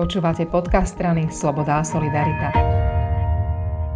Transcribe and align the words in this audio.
Počúvate 0.00 0.48
podcast 0.48 0.96
strany 0.96 1.28
Sloboda 1.28 1.76
a 1.76 1.84
Solidarita. 1.84 2.56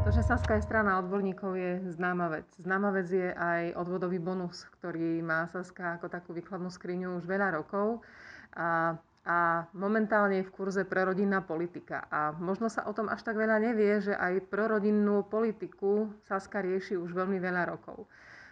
To, 0.04 0.12
že 0.12 0.21
Saska 0.21 0.61
je 0.61 0.69
strana 0.69 1.00
odborníkov, 1.00 1.57
je 1.57 1.80
známa 1.96 2.29
vec. 2.29 2.45
Známa 2.61 2.92
vec 2.92 3.08
je 3.08 3.33
aj 3.33 3.73
odvodový 3.73 4.20
bonus, 4.20 4.68
ktorý 4.76 5.25
má 5.25 5.48
Saska 5.48 5.96
ako 5.96 6.12
takú 6.12 6.36
výkladnú 6.36 6.68
skriňu 6.68 7.17
už 7.17 7.25
veľa 7.25 7.56
rokov. 7.56 8.04
A 8.52 9.00
a 9.25 9.64
momentálne 9.72 10.45
je 10.45 10.48
v 10.52 10.52
kurze 10.52 10.84
prorodinná 10.84 11.40
politika. 11.40 12.05
A 12.12 12.36
možno 12.36 12.68
sa 12.68 12.84
o 12.84 12.93
tom 12.93 13.09
až 13.09 13.25
tak 13.25 13.41
veľa 13.41 13.57
nevie, 13.57 14.05
že 14.05 14.12
aj 14.12 14.52
prorodinnú 14.52 15.25
politiku 15.25 16.12
Saska 16.29 16.61
rieši 16.61 17.00
už 17.00 17.16
veľmi 17.16 17.41
veľa 17.41 17.73
rokov. 17.73 18.05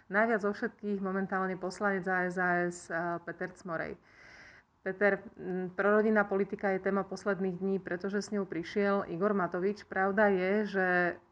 Najviac 0.09 0.41
zo 0.41 0.57
všetkých 0.57 0.97
momentálne 1.05 1.53
poslanec 1.61 2.01
ASAS 2.09 2.89
Peter 3.29 3.53
Cmorej. 3.53 3.93
Peter, 4.83 5.23
prorodinná 5.79 6.27
politika 6.27 6.67
je 6.75 6.83
téma 6.83 7.07
posledných 7.07 7.55
dní, 7.55 7.79
pretože 7.79 8.19
s 8.19 8.35
ňou 8.35 8.43
prišiel 8.43 9.07
Igor 9.07 9.31
Matovič. 9.31 9.87
Pravda 9.87 10.27
je, 10.27 10.51
že 10.75 10.87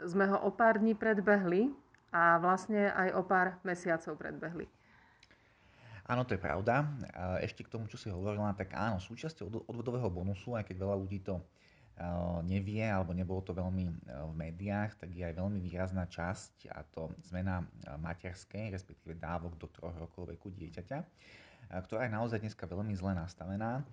sme 0.07 0.23
ho 0.31 0.39
o 0.39 0.55
pár 0.55 0.79
dní 0.79 0.95
predbehli 0.95 1.67
a 2.15 2.39
vlastne 2.39 2.87
aj 2.95 3.11
o 3.11 3.21
pár 3.27 3.59
mesiacov 3.67 4.15
predbehli. 4.15 4.71
Áno, 6.07 6.23
to 6.23 6.39
je 6.39 6.39
pravda. 6.39 6.87
Ešte 7.43 7.67
k 7.67 7.71
tomu, 7.75 7.91
čo 7.91 7.99
si 7.99 8.07
hovorila, 8.07 8.55
tak 8.55 8.71
áno, 8.71 9.03
súčasťou 9.03 9.67
odvodového 9.67 10.07
bonusu, 10.07 10.55
aj 10.55 10.71
keď 10.71 10.87
veľa 10.87 10.95
ľudí 10.95 11.19
to 11.19 11.43
nevie 12.47 12.87
alebo 12.87 13.11
nebolo 13.11 13.43
to 13.43 13.51
veľmi 13.51 13.83
v 14.07 14.33
médiách, 14.33 14.95
tak 14.95 15.11
je 15.11 15.27
aj 15.27 15.35
veľmi 15.35 15.59
výrazná 15.59 16.07
časť 16.07 16.71
a 16.71 16.87
to 16.87 17.11
zmena 17.27 17.67
materskej, 17.99 18.71
respektíve 18.71 19.19
dávok 19.19 19.59
do 19.59 19.67
troch 19.67 19.93
rokov 19.99 20.31
veku 20.31 20.55
dieťaťa 20.55 21.03
ktorá 21.69 22.07
je 22.07 22.15
naozaj 22.15 22.39
dneska 22.41 22.65
veľmi 22.65 22.95
zle 22.97 23.13
nastavená. 23.13 23.85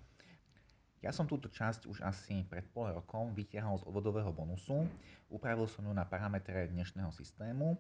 Ja 0.99 1.15
som 1.15 1.31
túto 1.31 1.47
časť 1.47 1.87
už 1.87 2.03
asi 2.03 2.43
pred 2.51 2.67
pol 2.75 2.91
rokom 2.91 3.31
vytiahol 3.31 3.79
z 3.79 3.87
odvodového 3.87 4.35
bonusu, 4.35 4.83
upravil 5.31 5.71
som 5.71 5.87
ju 5.87 5.95
na 5.95 6.03
parametre 6.03 6.67
dnešného 6.75 7.15
systému 7.15 7.79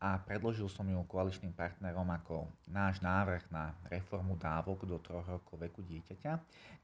a 0.00 0.20
predložil 0.20 0.68
som 0.68 0.84
ju 0.84 0.96
koaličným 1.08 1.56
partnerom 1.56 2.08
ako 2.12 2.48
náš 2.68 3.00
návrh 3.00 3.48
na 3.48 3.72
reformu 3.88 4.36
dávok 4.36 4.84
do 4.84 5.00
troch 5.00 5.24
rokov 5.24 5.56
veku 5.56 5.80
dieťaťa, 5.84 6.32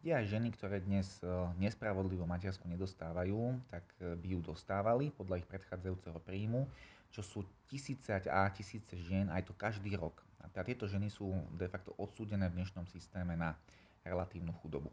kde 0.00 0.10
aj 0.16 0.24
ženy, 0.28 0.48
ktoré 0.56 0.80
dnes 0.80 1.20
e, 1.20 1.28
nespravodlivo 1.60 2.24
materskú 2.24 2.68
nedostávajú, 2.72 3.60
tak 3.68 3.84
e, 4.00 4.16
by 4.16 4.28
ju 4.32 4.40
dostávali 4.40 5.12
podľa 5.12 5.44
ich 5.44 5.48
predchádzajúceho 5.48 6.20
príjmu, 6.24 6.64
čo 7.12 7.20
sú 7.20 7.44
tisíce 7.68 8.12
a 8.12 8.48
tisíce 8.48 8.96
žien, 8.96 9.28
aj 9.28 9.44
to 9.44 9.52
každý 9.56 9.92
rok. 9.96 10.24
A 10.42 10.50
teda 10.50 10.62
tieto 10.66 10.84
ženy 10.90 11.08
sú 11.08 11.30
de 11.54 11.70
facto 11.70 11.94
odsúdené 11.96 12.50
v 12.50 12.62
dnešnom 12.62 12.86
systéme 12.90 13.38
na 13.38 13.54
relatívnu 14.02 14.50
chudobu. 14.62 14.90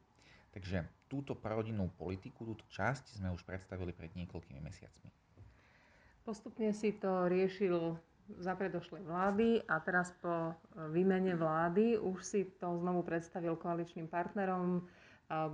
Takže 0.50 0.86
túto 1.09 1.38
prorodinnú 1.38 1.89
politiku, 1.94 2.45
túto 2.45 2.66
časť 2.73 3.22
sme 3.22 3.30
už 3.33 3.45
predstavili 3.45 3.94
pred 3.94 4.09
niekoľkými 4.17 4.61
mesiacmi. 4.61 5.09
Postupne 6.25 6.73
si 6.73 6.94
to 6.97 7.25
riešil 7.25 7.97
za 8.38 8.53
predošlej 8.53 9.02
vlády 9.09 9.66
a 9.66 9.81
teraz 9.81 10.14
po 10.22 10.53
výmene 10.94 11.33
vlády 11.33 11.97
už 11.97 12.22
si 12.22 12.45
to 12.61 12.77
znovu 12.77 13.02
predstavil 13.02 13.58
koaličným 13.58 14.05
partnerom. 14.05 14.86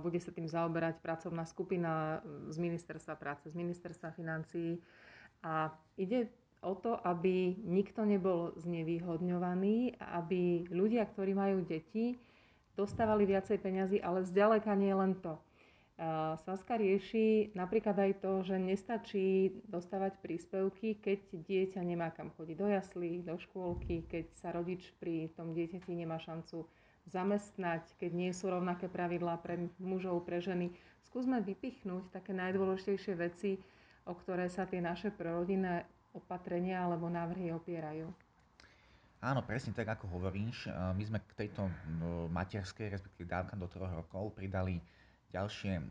Bude 0.04 0.20
sa 0.20 0.32
tým 0.32 0.48
zaoberať 0.48 1.00
pracovná 1.00 1.48
skupina 1.48 2.20
z 2.52 2.56
ministerstva 2.60 3.16
práce, 3.16 3.48
z 3.48 3.56
ministerstva 3.56 4.12
financií. 4.12 4.80
A 5.44 5.72
ide 5.96 6.28
o 6.62 6.72
to, 6.74 6.96
aby 7.04 7.56
nikto 7.64 8.06
nebol 8.06 8.56
znevýhodňovaný, 8.60 9.98
aby 10.00 10.66
ľudia, 10.72 11.04
ktorí 11.08 11.36
majú 11.36 11.64
deti, 11.64 12.16
dostávali 12.76 13.24
viacej 13.24 13.56
peňazí, 13.60 13.98
ale 14.04 14.24
zďaleka 14.24 14.72
nie 14.76 14.92
len 14.92 15.16
to. 15.20 15.40
Saska 16.44 16.76
rieši 16.76 17.56
napríklad 17.56 17.96
aj 17.96 18.20
to, 18.20 18.44
že 18.44 18.60
nestačí 18.60 19.56
dostávať 19.64 20.20
príspevky, 20.20 21.00
keď 21.00 21.24
dieťa 21.32 21.80
nemá 21.80 22.12
kam 22.12 22.28
chodiť 22.36 22.56
do 22.60 22.68
jaslí, 22.68 23.24
do 23.24 23.40
škôlky, 23.40 24.04
keď 24.04 24.28
sa 24.36 24.52
rodič 24.52 24.92
pri 25.00 25.32
tom 25.32 25.56
dieťati 25.56 25.96
nemá 25.96 26.20
šancu 26.20 26.68
zamestnať, 27.08 27.96
keď 27.96 28.10
nie 28.12 28.28
sú 28.36 28.52
rovnaké 28.52 28.92
pravidlá 28.92 29.40
pre 29.40 29.72
mužov, 29.80 30.28
pre 30.28 30.44
ženy. 30.44 30.68
Skúsme 31.08 31.40
vypichnúť 31.40 32.12
také 32.12 32.36
najdôležitejšie 32.36 33.14
veci, 33.16 33.56
o 34.04 34.12
ktoré 34.12 34.52
sa 34.52 34.68
tie 34.68 34.84
naše 34.84 35.08
prorodinné 35.08 35.88
opatrenia 36.16 36.80
alebo 36.80 37.12
návrhy 37.12 37.52
opierajú. 37.52 38.08
Áno, 39.20 39.40
presne 39.44 39.72
tak, 39.72 39.88
ako 39.92 40.12
hovoríš. 40.12 40.68
My 40.70 41.02
sme 41.04 41.18
k 41.24 41.46
tejto 41.46 41.68
materskej, 42.32 42.92
respektíve 42.92 43.28
dávka 43.28 43.56
do 43.56 43.68
troch 43.68 43.88
rokov 43.88 44.36
pridali 44.36 44.80
ďalšie 45.32 45.82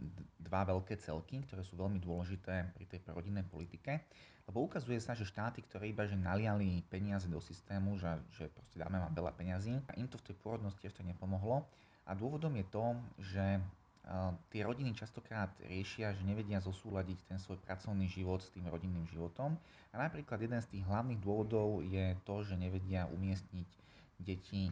dva 0.42 0.62
veľké 0.66 0.98
celky, 1.02 1.42
ktoré 1.46 1.62
sú 1.62 1.78
veľmi 1.78 2.00
dôležité 2.00 2.74
pri 2.74 2.86
tej 2.86 3.00
prorodinnej 3.04 3.46
politike. 3.46 4.02
Lebo 4.46 4.62
ukazuje 4.70 5.02
sa, 5.02 5.18
že 5.18 5.26
štáty, 5.26 5.66
ktoré 5.66 5.90
iba 5.90 6.06
že 6.06 6.14
naliali 6.14 6.86
peniaze 6.86 7.26
do 7.26 7.42
systému, 7.42 7.98
že, 7.98 8.14
že 8.38 8.46
proste 8.54 8.78
dáme 8.78 9.02
vám 9.02 9.14
veľa 9.18 9.34
peňazí, 9.34 9.74
im 9.98 10.08
to 10.08 10.22
v 10.22 10.32
tej 10.32 10.36
pôrodnosti 10.46 10.86
ešte 10.86 11.02
nepomohlo. 11.02 11.66
A 12.06 12.14
dôvodom 12.14 12.54
je 12.54 12.66
to, 12.70 12.94
že 13.18 13.58
tie 14.54 14.62
rodiny 14.62 14.94
častokrát 14.94 15.50
riešia, 15.66 16.14
že 16.14 16.22
nevedia 16.22 16.62
zosúľadiť 16.62 17.26
ten 17.26 17.42
svoj 17.42 17.58
pracovný 17.66 18.06
život 18.06 18.38
s 18.38 18.54
tým 18.54 18.70
rodinným 18.70 19.10
životom. 19.10 19.58
A 19.90 19.96
napríklad 19.98 20.38
jeden 20.38 20.62
z 20.62 20.70
tých 20.78 20.84
hlavných 20.86 21.18
dôvodov 21.24 21.82
je 21.82 22.14
to, 22.22 22.46
že 22.46 22.54
nevedia 22.54 23.10
umiestniť 23.10 23.70
deti 24.22 24.70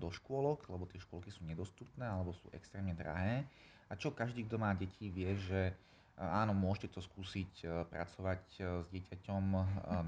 do 0.00 0.08
škôlok, 0.10 0.66
lebo 0.72 0.88
tie 0.88 0.98
škôlky 0.98 1.30
sú 1.30 1.44
nedostupné 1.44 2.08
alebo 2.08 2.32
sú 2.32 2.48
extrémne 2.56 2.96
drahé. 2.96 3.44
A 3.90 3.98
čo 3.98 4.10
každý, 4.10 4.48
kto 4.48 4.56
má 4.56 4.72
deti, 4.72 5.12
vie, 5.12 5.36
že 5.36 5.76
áno, 6.16 6.56
môžete 6.56 6.96
to 6.96 7.00
skúsiť 7.04 7.66
pracovať 7.90 8.42
s 8.60 8.86
dieťaťom 8.90 9.44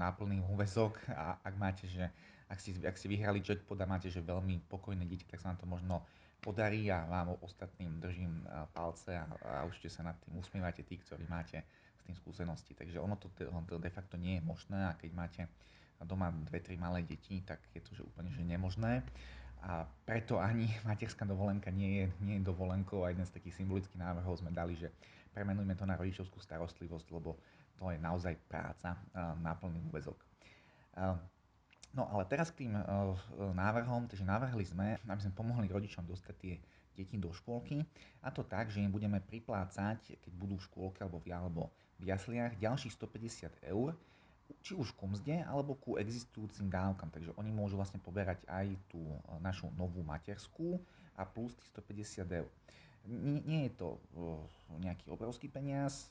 na 0.01 0.09
plný 0.17 0.41
úvezok 0.49 0.97
a 1.13 1.37
ak 1.45 1.53
máte, 1.55 1.85
že 1.85 2.09
ak 2.49 2.59
si, 2.59 2.75
ak 2.81 2.95
si 2.97 3.07
vyhrali 3.09 3.41
jackpot 3.41 3.77
a 3.81 3.87
máte, 3.89 4.09
že 4.13 4.21
veľmi 4.21 4.65
pokojné 4.69 5.05
dieťa, 5.05 5.29
tak 5.29 5.41
sa 5.41 5.53
nám 5.53 5.59
to 5.61 5.67
možno 5.67 6.05
podarí 6.43 6.91
a 6.91 7.07
vám 7.07 7.39
ostatným 7.39 8.03
držím 8.03 8.43
palce 8.75 9.15
a, 9.15 9.23
a 9.23 9.63
určite 9.63 9.87
sa 9.87 10.03
nad 10.03 10.19
tým 10.27 10.35
usmievate 10.35 10.83
tí, 10.83 10.99
ktorí 10.99 11.23
máte 11.31 11.63
s 11.95 12.03
tým 12.03 12.15
skúsenosti. 12.19 12.75
Takže 12.75 12.99
ono 12.99 13.15
to, 13.15 13.31
to 13.39 13.79
de 13.79 13.87
facto 13.87 14.19
nie 14.19 14.37
je 14.37 14.43
možné 14.43 14.83
a 14.83 14.99
keď 14.99 15.11
máte 15.15 15.41
doma 16.03 16.35
dve, 16.51 16.59
tri 16.59 16.75
malé 16.75 17.07
deti, 17.07 17.39
tak 17.47 17.63
je 17.71 17.79
to 17.79 17.95
že 17.95 18.03
úplne 18.03 18.27
že 18.35 18.43
nemožné. 18.43 18.99
A 19.63 19.87
preto 20.03 20.43
ani 20.43 20.67
materská 20.89 21.23
dovolenka 21.23 21.71
nie 21.71 22.03
je, 22.03 22.05
nie 22.19 22.35
je 22.39 22.43
dovolenkou 22.43 23.07
a 23.07 23.15
jeden 23.15 23.23
z 23.23 23.39
takých 23.39 23.63
symbolických 23.63 24.03
návrhov 24.03 24.43
sme 24.43 24.51
dali, 24.51 24.75
že 24.75 24.91
premenujme 25.31 25.73
to 25.79 25.87
na 25.87 25.95
rodičovskú 25.95 26.43
starostlivosť, 26.43 27.07
lebo 27.15 27.39
to 27.79 27.89
je 27.89 27.97
naozaj 27.97 28.37
práca 28.45 28.93
na 29.41 29.57
plný 29.57 29.81
úvezok. 29.89 30.19
No 31.93 32.09
ale 32.09 32.25
teraz 32.25 32.49
k 32.49 32.65
tým 32.65 32.73
uh, 32.73 33.13
návrhom, 33.53 34.09
takže 34.09 34.25
navrhli 34.25 34.65
sme, 34.65 34.97
aby 35.05 35.21
sme 35.21 35.37
pomohli 35.37 35.69
rodičom 35.69 36.09
dostať 36.09 36.35
tie 36.41 36.53
deti 36.97 37.17
do 37.17 37.29
škôlky 37.33 37.85
a 38.21 38.29
to 38.29 38.45
tak, 38.45 38.69
že 38.69 38.81
im 38.81 38.89
budeme 38.93 39.21
priplácať, 39.21 40.17
keď 40.17 40.33
budú 40.33 40.57
v 40.57 40.65
škôlke 40.69 40.99
alebo 41.01 41.17
v, 41.21 41.33
alebo 41.33 41.61
v 42.01 42.09
jasliach, 42.09 42.57
ďalších 42.57 42.93
150 42.97 43.69
eur, 43.69 43.97
či 44.61 44.73
už 44.77 44.93
ku 44.93 45.09
mzde 45.09 45.41
alebo 45.45 45.73
ku 45.77 45.97
existujúcim 45.97 46.69
dávkam. 46.69 47.09
Takže 47.09 47.33
oni 47.37 47.49
môžu 47.49 47.77
vlastne 47.77 48.01
poberať 48.01 48.41
aj 48.45 48.73
tú 48.89 49.01
našu 49.41 49.69
novú 49.73 50.05
materskú 50.05 50.77
a 51.17 51.25
plus 51.25 51.53
tých 51.57 51.69
150 52.25 52.39
eur. 52.41 52.49
Nie, 53.03 53.43
nie 53.43 53.61
je 53.67 53.73
to 53.75 53.87
nejaký 54.79 55.11
obrovský 55.11 55.51
peniaz, 55.51 56.07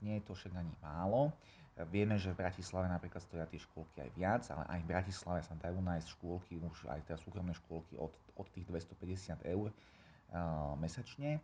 nie 0.00 0.16
je 0.16 0.24
to 0.24 0.32
však 0.32 0.54
ani 0.56 0.72
málo. 0.80 1.34
Vieme, 1.76 2.16
že 2.16 2.32
v 2.32 2.40
Bratislave 2.40 2.88
napríklad 2.88 3.20
stoja 3.20 3.44
tie 3.44 3.60
škôlky 3.60 4.00
aj 4.00 4.10
viac, 4.16 4.42
ale 4.48 4.64
aj 4.64 4.80
v 4.80 4.90
Bratislave 4.96 5.40
sa 5.44 5.52
dajú 5.60 5.76
nájsť 5.84 6.08
škôlky, 6.08 6.56
už 6.56 6.88
aj 6.88 7.04
teda 7.04 7.20
súkromné 7.20 7.52
škôlky 7.52 8.00
od, 8.00 8.16
od 8.32 8.48
tých 8.48 8.64
250 8.64 9.44
eur 9.44 9.68
uh, 9.68 10.72
mesačne. 10.80 11.36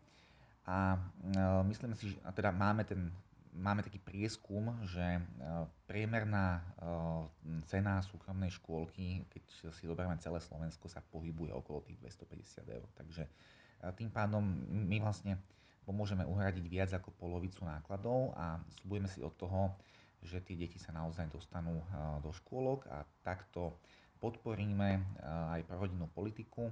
A 0.64 0.96
uh, 0.96 1.60
myslím 1.68 1.92
si, 1.92 2.16
že 2.16 2.18
teda 2.32 2.48
máme, 2.48 2.80
ten, 2.88 3.12
máme 3.52 3.84
taký 3.84 4.00
prieskum, 4.00 4.72
že 4.88 5.04
uh, 5.20 5.68
priemerná 5.84 6.64
uh, 6.80 7.28
cena 7.68 8.00
súkromnej 8.00 8.48
škôlky, 8.56 9.28
keď 9.28 9.42
si 9.76 9.84
zoberieme 9.84 10.16
celé 10.16 10.40
Slovensko, 10.40 10.88
sa 10.88 11.04
pohybuje 11.12 11.52
okolo 11.52 11.84
tých 11.84 12.00
250 12.00 12.72
eur. 12.72 12.88
Takže 12.96 13.28
uh, 13.28 13.92
tým 13.92 14.08
pádom 14.08 14.40
my 14.88 14.96
vlastne 14.96 15.36
pomôžeme 15.84 16.24
uhradiť 16.24 16.64
viac 16.72 16.90
ako 16.96 17.12
polovicu 17.20 17.68
nákladov 17.68 18.32
a 18.32 18.56
slúbujeme 18.80 19.12
si 19.12 19.20
od 19.20 19.34
toho, 19.36 19.76
že 20.22 20.40
tie 20.42 20.54
deti 20.54 20.78
sa 20.78 20.94
naozaj 20.94 21.28
dostanú 21.30 21.82
do 22.22 22.30
škôlok 22.30 22.86
a 22.88 23.02
takto 23.26 23.76
podporíme 24.22 25.02
aj 25.50 25.66
pro 25.66 25.82
rodinnú 25.82 26.06
politiku, 26.06 26.70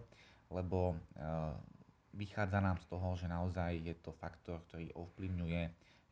lebo 0.55 0.95
vychádza 2.15 2.63
nám 2.63 2.79
z 2.79 2.87
toho, 2.87 3.09
že 3.19 3.27
naozaj 3.27 3.83
je 3.83 3.95
to 3.99 4.15
faktor, 4.15 4.63
ktorý 4.71 4.95
ovplyvňuje 4.95 5.63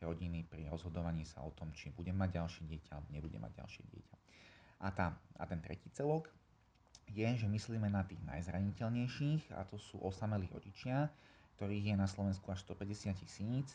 rodiny 0.02 0.46
pri 0.46 0.70
rozhodovaní 0.70 1.26
sa 1.26 1.42
o 1.42 1.50
tom, 1.50 1.74
či 1.74 1.90
bude 1.90 2.14
mať 2.14 2.38
ďalšie 2.38 2.62
dieťa 2.70 2.90
alebo 2.94 3.10
nebude 3.10 3.38
mať 3.38 3.52
ďalšie 3.58 3.82
dieťa. 3.90 4.16
A, 4.78 4.88
tá, 4.94 5.06
a 5.38 5.42
ten 5.46 5.58
tretí 5.58 5.90
celok 5.90 6.30
je, 7.10 7.26
že 7.26 7.50
myslíme 7.50 7.90
na 7.90 8.06
tých 8.06 8.22
najzraniteľnejších 8.22 9.58
a 9.58 9.66
to 9.66 9.74
sú 9.74 9.98
osamelí 9.98 10.46
rodičia, 10.54 11.10
ktorých 11.58 11.94
je 11.94 11.96
na 11.98 12.06
Slovensku 12.06 12.46
až 12.54 12.62
150 12.62 13.18
tisíc 13.18 13.74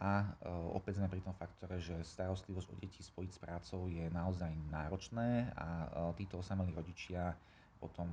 A 0.00 0.24
opäť 0.72 0.96
sme 0.98 1.12
pri 1.12 1.20
tom 1.20 1.36
faktore, 1.36 1.76
že 1.76 2.00
starostlivosť 2.00 2.68
o 2.72 2.76
deti 2.80 3.04
spojiť 3.04 3.30
s 3.36 3.38
prácou 3.38 3.92
je 3.92 4.08
naozaj 4.08 4.48
náročné 4.72 5.52
a 5.52 5.92
títo 6.16 6.40
osamelí 6.40 6.72
rodičia 6.72 7.36
potom 7.76 8.08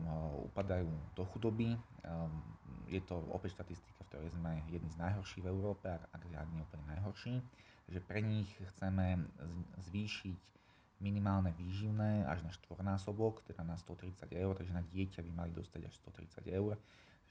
upadajú 0.51 0.91
do 1.15 1.23
chudoby. 1.31 1.79
Je 2.91 2.99
to 3.05 3.23
opäť 3.31 3.55
štatistika, 3.55 4.01
v 4.03 4.09
ktorej 4.11 4.29
sme 4.35 4.59
jedni 4.67 4.91
z 4.91 4.99
najhorších 4.99 5.45
v 5.45 5.51
Európe, 5.55 5.87
ak 5.87 6.21
nie 6.27 6.59
úplne 6.59 6.83
najhorší. 6.99 7.39
Takže 7.87 8.01
pre 8.05 8.19
nich 8.21 8.49
chceme 8.75 9.23
zvýšiť 9.89 10.37
minimálne 10.99 11.55
výživné 11.55 12.27
až 12.27 12.43
na 12.43 12.51
štvornásobok, 12.51 13.47
teda 13.47 13.63
na 13.63 13.79
130 13.79 14.35
eur, 14.35 14.51
takže 14.51 14.75
na 14.75 14.83
dieťa 14.83 15.23
by 15.23 15.31
mali 15.31 15.51
dostať 15.55 15.87
až 15.87 15.95
130 16.03 16.43
eur. 16.51 16.75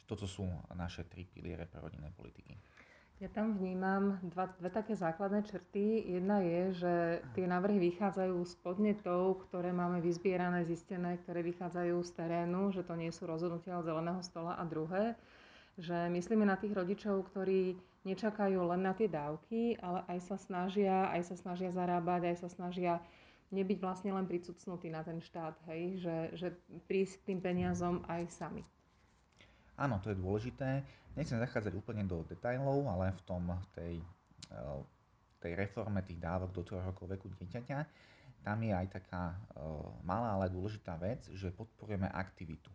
Toto 0.09 0.25
sú 0.25 0.49
naše 0.73 1.05
tri 1.05 1.29
piliere 1.29 1.69
pre 1.69 1.85
rodinné 1.85 2.09
politiky. 2.17 2.56
Ja 3.19 3.26
tam 3.35 3.59
vnímam 3.59 4.23
dva, 4.23 4.47
dve 4.62 4.70
také 4.70 4.94
základné 4.94 5.43
črty. 5.43 6.06
Jedna 6.06 6.38
je, 6.38 6.62
že 6.79 6.94
tie 7.35 7.50
návrhy 7.50 7.91
vychádzajú 7.91 8.38
z 8.47 8.55
podnetov, 8.62 9.43
ktoré 9.43 9.75
máme 9.75 9.99
vyzbierané, 9.99 10.62
zistené, 10.62 11.19
ktoré 11.26 11.43
vychádzajú 11.43 11.99
z 11.99 12.11
terénu, 12.15 12.70
že 12.70 12.87
to 12.87 12.94
nie 12.94 13.11
sú 13.11 13.26
rozhodnutia 13.26 13.82
od 13.82 13.91
zeleného 13.91 14.23
stola. 14.23 14.55
A 14.55 14.62
druhé, 14.62 15.19
že 15.75 16.06
myslíme 16.15 16.47
na 16.47 16.55
tých 16.55 16.70
rodičov, 16.70 17.26
ktorí 17.35 17.75
nečakajú 18.06 18.62
len 18.70 18.87
na 18.87 18.94
tie 18.94 19.11
dávky, 19.11 19.82
ale 19.82 20.06
aj 20.06 20.19
sa 20.23 20.38
snažia, 20.38 21.11
aj 21.11 21.35
sa 21.35 21.35
snažia 21.35 21.75
zarábať, 21.75 22.31
aj 22.31 22.47
sa 22.47 22.49
snažia 22.55 23.03
nebyť 23.50 23.82
vlastne 23.82 24.15
len 24.15 24.31
pricucnutý 24.31 24.94
na 24.94 25.03
ten 25.03 25.19
štát, 25.19 25.59
hej? 25.67 25.99
Že, 26.06 26.17
že 26.38 26.49
prísť 26.87 27.19
k 27.19 27.26
tým 27.35 27.41
peniazom 27.43 28.06
aj 28.06 28.31
sami. 28.31 28.62
Áno, 29.79 30.03
to 30.03 30.11
je 30.11 30.19
dôležité. 30.19 30.83
Nechcem 31.15 31.39
zachádzať 31.39 31.71
úplne 31.79 32.03
do 32.03 32.27
detajlov, 32.27 32.83
ale 32.91 33.15
v 33.15 33.23
tom 33.23 33.47
tej, 33.71 34.03
eh, 34.51 34.81
tej 35.39 35.55
reforme 35.55 36.03
tých 36.03 36.19
dávok 36.19 36.51
do 36.51 36.67
3 36.67 36.83
rokov 36.83 37.07
veku 37.07 37.31
dieťaťa, 37.31 37.79
tam 38.43 38.59
je 38.59 38.75
aj 38.75 38.87
taká 38.91 39.39
eh, 39.39 39.63
malá, 40.03 40.35
ale 40.35 40.51
dôležitá 40.51 40.99
vec, 40.99 41.31
že 41.31 41.55
podporujeme 41.55 42.11
aktivitu. 42.11 42.75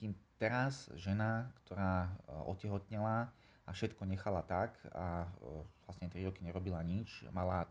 Kým 0.00 0.16
teraz 0.40 0.88
žena, 0.96 1.52
ktorá 1.62 2.08
eh, 2.08 2.48
otehotnela 2.48 3.28
a 3.68 3.70
všetko 3.76 4.08
nechala 4.08 4.40
tak 4.42 4.74
a 4.96 5.28
vlastne 5.86 6.08
3 6.08 6.26
roky 6.26 6.40
nerobila 6.42 6.80
nič, 6.82 7.22
mala 7.30 7.68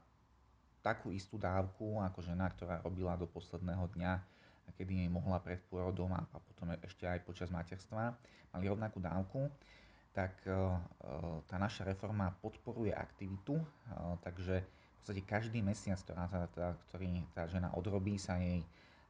takú 0.79 1.11
istú 1.11 1.35
dávku 1.35 1.99
ako 1.99 2.23
žena, 2.23 2.47
ktorá 2.53 2.79
robila 2.79 3.19
do 3.19 3.27
posledného 3.27 3.83
dňa, 3.97 4.13
kedy 4.77 5.09
mohla 5.09 5.39
pred 5.39 5.61
pôrodom 5.69 6.11
a 6.13 6.21
potom 6.27 6.75
ešte 6.83 7.07
aj 7.07 7.23
počas 7.25 7.49
materstva, 7.49 8.13
mali 8.53 8.65
rovnakú 8.67 8.99
dávku, 8.99 9.49
tak 10.13 10.33
e, 10.45 10.51
e, 10.51 10.57
tá 11.45 11.55
naša 11.61 11.85
reforma 11.85 12.33
podporuje 12.41 12.91
aktivitu, 12.91 13.55
e, 13.55 13.65
takže 14.25 14.55
v 14.59 14.95
podstate 14.99 15.21
každý 15.23 15.59
mesiac, 15.63 16.01
ktorá 16.01 16.27
tá, 16.27 16.41
tá, 16.51 16.67
ktorý 16.89 17.23
tá 17.31 17.47
žena 17.47 17.71
odrobí, 17.71 18.19
sa 18.19 18.35
jej, 18.35 18.61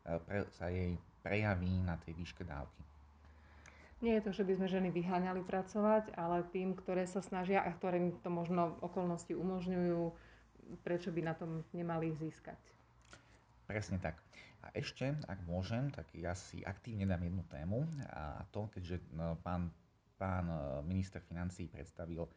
pre, 0.06 0.46
sa 0.54 0.70
jej 0.70 0.94
prejaví 1.26 1.82
na 1.82 1.98
tej 1.98 2.14
výške 2.14 2.46
dávky. 2.46 2.84
Nie 4.00 4.22
je 4.22 4.32
to, 4.32 4.32
že 4.32 4.48
by 4.48 4.54
sme 4.56 4.68
ženy 4.72 4.90
vyháňali 4.96 5.44
pracovať, 5.44 6.16
ale 6.16 6.48
tým, 6.56 6.72
ktoré 6.72 7.04
sa 7.04 7.20
snažia 7.20 7.60
a 7.60 7.74
ktorým 7.74 8.16
to 8.24 8.32
možno 8.32 8.80
okolnosti 8.80 9.36
umožňujú, 9.36 10.02
prečo 10.88 11.12
by 11.12 11.22
na 11.26 11.36
tom 11.36 11.68
nemali 11.76 12.16
získať. 12.16 12.56
Presne 13.68 14.00
tak. 14.00 14.16
A 14.60 14.68
ešte, 14.76 15.16
ak 15.28 15.40
môžem, 15.48 15.88
tak 15.90 16.12
ja 16.12 16.36
si 16.36 16.60
aktívne 16.68 17.08
dám 17.08 17.24
jednu 17.24 17.44
tému 17.48 17.88
a 18.12 18.44
to, 18.52 18.68
keďže 18.76 19.00
no, 19.16 19.40
pán, 19.40 19.72
pán 20.20 20.46
e, 20.52 20.56
minister 20.84 21.24
financí 21.24 21.72
predstavil 21.72 22.28
e, 22.28 22.32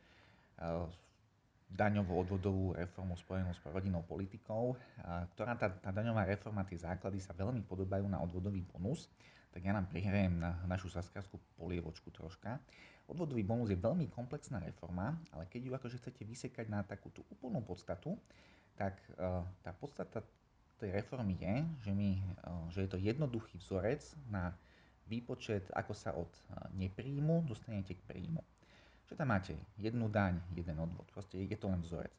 daňovú 1.72 2.14
odvodovú 2.22 2.78
reformu 2.78 3.18
spojenú 3.18 3.50
s 3.50 3.60
rodinnou 3.64 4.04
politikou, 4.04 4.76
ktorá 5.32 5.56
tá, 5.56 5.72
tá 5.72 5.88
daňová 5.88 6.28
reforma, 6.28 6.68
tie 6.68 6.76
základy 6.76 7.16
sa 7.16 7.32
veľmi 7.32 7.64
podobajú 7.64 8.04
na 8.12 8.20
odvodový 8.20 8.60
bonus, 8.60 9.08
tak 9.56 9.64
ja 9.64 9.72
nám 9.72 9.88
prihrajem 9.88 10.36
na 10.36 10.60
našu 10.68 10.92
saskarskú 10.92 11.40
polievočku 11.56 12.12
troška. 12.12 12.60
Odvodový 13.08 13.40
bonus 13.40 13.72
je 13.72 13.80
veľmi 13.80 14.12
komplexná 14.12 14.60
reforma, 14.60 15.16
ale 15.32 15.48
keď 15.48 15.60
ju 15.64 15.72
akože 15.72 15.96
chcete 16.04 16.22
vysekať 16.28 16.68
na 16.68 16.84
takú 16.84 17.08
tú 17.08 17.24
úplnú 17.32 17.64
podstatu, 17.64 18.20
tak 18.76 19.00
tá 19.64 19.72
podstata 19.72 20.20
tej 20.82 20.90
reformy 20.98 21.38
je, 21.38 21.54
že, 21.86 21.92
my, 21.94 22.10
uh, 22.42 22.66
že 22.74 22.82
je 22.82 22.90
to 22.90 22.98
jednoduchý 22.98 23.54
vzorec 23.62 24.02
na 24.26 24.50
výpočet, 25.06 25.70
ako 25.70 25.94
sa 25.94 26.10
od 26.18 26.26
uh, 26.26 26.66
nepríjmu 26.74 27.46
dostanete 27.46 27.94
k 27.94 28.02
príjmu. 28.10 28.42
Že 29.06 29.14
tam 29.14 29.30
máte 29.30 29.54
jednu 29.78 30.10
daň, 30.10 30.42
jeden 30.50 30.74
odvod, 30.82 31.06
proste 31.14 31.38
je 31.38 31.54
to 31.54 31.70
len 31.70 31.78
vzorec. 31.86 32.14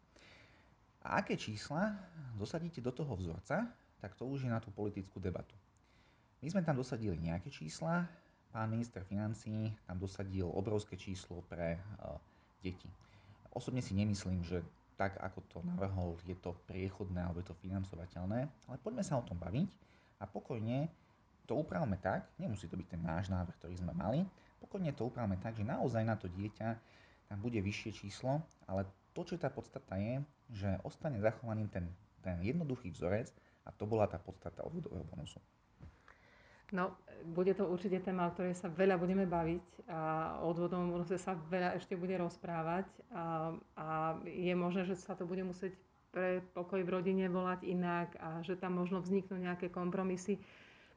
A 1.03 1.19
aké 1.19 1.35
čísla 1.35 1.91
dosadíte 2.39 2.79
do 2.79 2.95
toho 2.95 3.19
vzorca, 3.19 3.67
tak 3.99 4.15
to 4.15 4.23
už 4.23 4.47
je 4.47 4.51
na 4.51 4.63
tú 4.63 4.71
politickú 4.71 5.19
debatu. 5.19 5.55
My 6.39 6.47
sme 6.47 6.63
tam 6.63 6.79
dosadili 6.79 7.19
nejaké 7.19 7.51
čísla, 7.51 8.07
pán 8.55 8.71
minister 8.71 9.03
financí 9.03 9.75
tam 9.83 9.99
dosadil 9.99 10.47
obrovské 10.47 10.95
číslo 10.95 11.43
pre 11.51 11.75
uh, 11.99 12.15
deti. 12.63 12.87
Osobne 13.51 13.83
si 13.83 13.91
nemyslím, 13.91 14.43
že 14.47 14.63
tak, 14.93 15.17
ako 15.19 15.39
to 15.49 15.57
navrhol, 15.65 16.15
je 16.23 16.37
to 16.37 16.53
priechodné 16.69 17.19
alebo 17.21 17.41
je 17.41 17.49
to 17.49 17.57
financovateľné, 17.61 18.45
ale 18.45 18.77
poďme 18.81 19.03
sa 19.03 19.17
o 19.19 19.25
tom 19.25 19.37
baviť 19.41 19.69
a 20.21 20.29
pokojne 20.29 20.87
to 21.43 21.59
upravme 21.59 21.99
tak, 21.99 22.29
nemusí 22.39 22.69
to 22.69 22.79
byť 22.79 22.87
ten 22.87 23.01
náš 23.03 23.27
návrh, 23.27 23.55
ktorý 23.59 23.75
sme 23.75 23.91
mali, 23.91 24.23
pokojne 24.63 24.95
to 24.95 25.09
upravme 25.09 25.35
tak, 25.43 25.59
že 25.59 25.67
naozaj 25.67 26.03
na 26.07 26.15
to 26.15 26.31
dieťa 26.31 26.69
tam 27.27 27.37
bude 27.41 27.59
vyššie 27.59 27.91
číslo, 27.91 28.39
ale 28.69 28.87
to, 29.11 29.21
čo 29.25 29.35
tá 29.37 29.49
podstata 29.49 29.97
je, 29.99 30.23
že 30.53 30.69
ostane 30.85 31.19
zachovaný 31.19 31.67
ten, 31.69 31.89
ten 32.21 32.39
jednoduchý 32.41 32.93
vzorec 32.93 33.29
a 33.65 33.69
to 33.73 33.89
bola 33.89 34.07
tá 34.07 34.17
podstata 34.17 34.63
odvodového 34.63 35.03
bonusu. 35.07 35.39
No, 36.73 36.97
bude 37.29 37.53
to 37.53 37.69
určite 37.69 38.01
téma, 38.01 38.27
o 38.27 38.33
ktorej 38.33 38.57
sa 38.57 38.65
veľa 38.65 38.97
budeme 38.97 39.29
baviť 39.29 39.85
a 39.85 39.99
o 40.41 40.49
odvodnom 40.49 40.89
bonuse 40.89 41.21
sa 41.21 41.37
veľa 41.37 41.77
ešte 41.77 41.93
bude 41.93 42.17
rozprávať 42.17 42.89
a, 43.13 43.53
a 43.77 43.87
je 44.25 44.53
možné, 44.57 44.89
že 44.89 44.97
sa 44.97 45.13
to 45.13 45.29
bude 45.29 45.45
musieť 45.45 45.77
pre 46.09 46.41
pokoj 46.57 46.81
v 46.81 46.89
rodine 46.89 47.29
volať 47.29 47.61
inak 47.69 48.17
a 48.17 48.41
že 48.41 48.57
tam 48.57 48.81
možno 48.81 49.05
vzniknú 49.05 49.37
nejaké 49.37 49.69
kompromisy. 49.69 50.41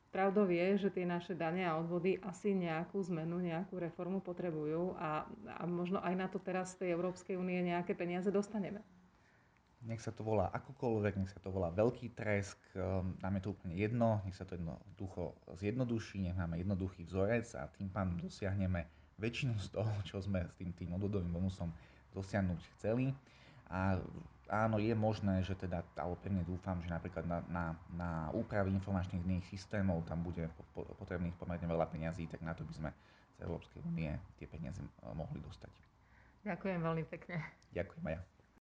Pravdou 0.09 0.49
je, 0.49 0.81
že 0.81 0.89
tie 0.89 1.05
naše 1.05 1.37
dane 1.37 1.69
a 1.69 1.77
odvody 1.77 2.17
asi 2.25 2.57
nejakú 2.57 2.97
zmenu, 3.13 3.37
nejakú 3.37 3.77
reformu 3.77 4.25
potrebujú 4.25 4.97
a, 4.97 5.29
a 5.61 5.63
možno 5.69 6.01
aj 6.01 6.15
na 6.17 6.27
to 6.33 6.41
teraz 6.41 6.73
z 6.73 6.89
tej 6.89 6.97
Európskej 6.97 7.37
únie 7.37 7.61
nejaké 7.61 7.93
peniaze 7.93 8.33
dostaneme 8.33 8.81
nech 9.87 10.03
sa 10.03 10.11
to 10.11 10.27
volá 10.27 10.51
akokoľvek, 10.51 11.15
nech 11.17 11.31
sa 11.31 11.39
to 11.39 11.55
volá 11.55 11.71
veľký 11.71 12.13
tresk, 12.19 12.59
ehm, 12.75 13.15
nám 13.23 13.33
je 13.39 13.43
to 13.47 13.51
úplne 13.55 13.75
jedno, 13.79 14.21
nech 14.27 14.35
sa 14.35 14.43
to 14.43 14.59
jednoducho 14.59 15.33
zjednoduší, 15.57 16.27
nech 16.27 16.37
máme 16.37 16.59
jednoduchý 16.59 17.07
vzorec 17.07 17.47
a 17.55 17.71
tým 17.79 17.89
pádom 17.89 18.19
dosiahneme 18.19 18.85
väčšinu 19.17 19.57
z 19.63 19.69
toho, 19.73 19.93
čo 20.05 20.21
sme 20.21 20.45
s 20.45 20.53
tým, 20.59 20.75
tým 20.75 20.91
odvodovým 20.99 21.31
bonusom 21.31 21.71
dosiahnuť 22.13 22.61
chceli. 22.77 23.15
A 23.67 23.99
áno, 24.47 24.79
je 24.79 24.95
možné, 24.95 25.43
že 25.43 25.59
teda, 25.59 25.83
alebo 25.99 26.15
pevne 26.23 26.47
dúfam, 26.47 26.79
že 26.83 26.91
napríklad 26.91 27.27
na, 27.27 27.39
na, 27.51 27.65
na 27.91 28.11
úpravy 28.31 28.71
informačných 28.77 29.25
iných 29.27 29.47
systémov 29.51 30.07
tam 30.07 30.23
bude 30.23 30.47
potrebných 30.75 31.35
pomerne 31.35 31.67
veľa 31.67 31.91
peňazí, 31.91 32.31
tak 32.31 32.43
na 32.47 32.55
to 32.55 32.63
by 32.63 32.75
sme 32.75 32.91
z 33.37 33.39
Európskej 33.45 33.81
únie 33.85 34.13
tie 34.39 34.47
peniaze 34.47 34.81
eh, 34.81 35.13
mohli 35.13 35.43
dostať. 35.43 35.73
Ďakujem 36.47 36.79
veľmi 36.79 37.05
pekne. 37.11 37.43
Ďakujem 37.75 38.05
aj 38.07 38.15
ja. 38.15 38.36